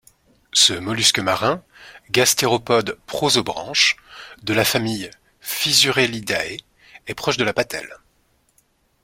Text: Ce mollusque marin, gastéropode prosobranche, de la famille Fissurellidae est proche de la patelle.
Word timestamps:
Ce 0.53 0.73
mollusque 0.73 1.19
marin, 1.19 1.63
gastéropode 2.09 2.97
prosobranche, 3.05 3.97
de 4.41 4.51
la 4.55 4.65
famille 4.65 5.11
Fissurellidae 5.41 6.57
est 7.05 7.13
proche 7.13 7.37
de 7.37 7.43
la 7.43 7.53
patelle. 7.53 7.95